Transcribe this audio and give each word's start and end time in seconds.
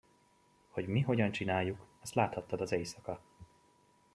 Hogy 0.69 0.87
mi 0.87 0.99
hogyan 1.01 1.31
csináljuk, 1.31 1.85
azt 2.01 2.13
láthattad 2.13 2.61
az 2.61 2.71
éjszaka! 2.71 3.19